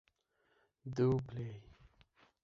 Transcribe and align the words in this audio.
Do 0.95 1.05
U 1.17 1.21
Play? 1.27 1.61